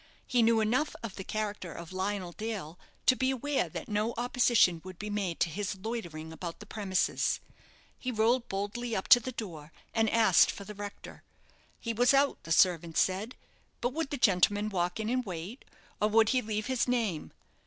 [0.25, 4.81] He knew enough of the character of Lionel Dale to be aware that no opposition
[4.83, 7.39] would be made to his loitering about the premises.
[7.99, 11.21] He rode boldly up to the door, and asked for the rector.
[11.79, 13.35] He was out, the servant said,
[13.79, 15.63] but would the gentleman walk in and wait,
[16.01, 17.31] or would he leave his name.